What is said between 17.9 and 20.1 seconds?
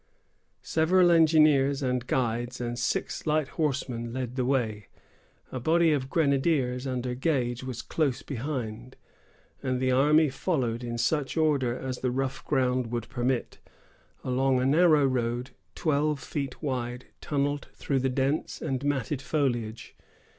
the dense and matted foliage.